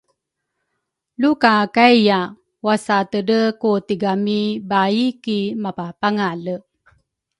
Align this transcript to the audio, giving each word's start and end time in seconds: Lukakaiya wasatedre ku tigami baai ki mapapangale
Lukakaiya 1.21 2.19
wasatedre 2.65 3.39
ku 3.61 3.71
tigami 3.87 4.41
baai 4.69 5.05
ki 5.23 5.39
mapapangale 5.63 6.55